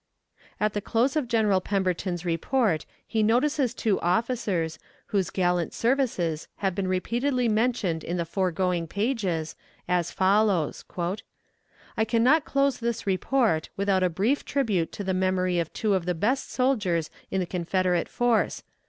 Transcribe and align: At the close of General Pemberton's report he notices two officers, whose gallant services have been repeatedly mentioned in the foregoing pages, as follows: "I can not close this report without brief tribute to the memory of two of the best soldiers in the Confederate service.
At 0.59 0.73
the 0.73 0.81
close 0.81 1.15
of 1.15 1.27
General 1.27 1.61
Pemberton's 1.61 2.25
report 2.25 2.87
he 3.05 3.21
notices 3.21 3.75
two 3.75 3.99
officers, 3.99 4.79
whose 5.13 5.29
gallant 5.29 5.75
services 5.75 6.47
have 6.55 6.73
been 6.73 6.87
repeatedly 6.87 7.47
mentioned 7.47 8.03
in 8.03 8.17
the 8.17 8.25
foregoing 8.25 8.87
pages, 8.87 9.55
as 9.87 10.09
follows: 10.09 10.83
"I 11.95 12.03
can 12.03 12.23
not 12.23 12.45
close 12.45 12.79
this 12.79 13.05
report 13.05 13.69
without 13.77 14.01
brief 14.15 14.43
tribute 14.43 14.91
to 14.93 15.03
the 15.03 15.13
memory 15.13 15.59
of 15.59 15.71
two 15.71 15.93
of 15.93 16.05
the 16.07 16.15
best 16.15 16.51
soldiers 16.51 17.11
in 17.29 17.39
the 17.39 17.45
Confederate 17.45 18.09
service. 18.09 18.63